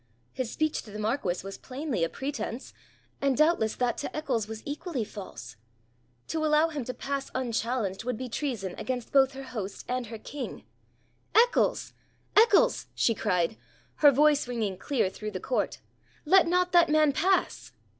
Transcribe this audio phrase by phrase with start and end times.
[0.33, 2.73] His speech to the marquis was plainly a pretence,
[3.21, 5.57] and doubtless that to Eccles was equally false.
[6.29, 10.17] To allow him to pass unchallenged would be treason against both her host and her
[10.17, 10.65] king.
[11.35, 11.93] 'Eccles!
[12.35, 13.57] Eccles!' she cried,
[13.97, 15.77] her voice ringing clear through the court,
[16.25, 17.71] 'let not that man pass.'